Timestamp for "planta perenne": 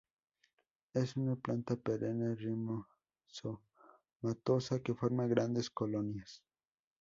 1.35-2.33